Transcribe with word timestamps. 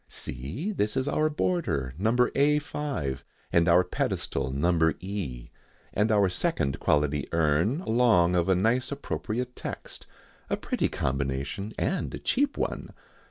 See, 0.07 0.71
this 0.71 0.97
is 0.97 1.07
our 1.07 1.29
border, 1.29 1.93
No. 1.99 2.15
A 2.33 2.57
5, 2.57 3.23
and 3.53 3.67
our 3.69 3.83
pedestal 3.83 4.49
No. 4.49 4.91
E, 4.99 5.51
and 5.93 6.11
our 6.11 6.27
second 6.27 6.79
quality 6.79 7.27
urn, 7.31 7.81
along 7.81 8.35
of 8.35 8.49
a 8.49 8.55
nice 8.55 8.91
appropriate 8.91 9.55
text 9.55 10.07
a 10.49 10.57
pretty 10.57 10.89
combination 10.89 11.71
and 11.77 12.15
a 12.15 12.17
cheap 12.17 12.57
one. 12.57 12.93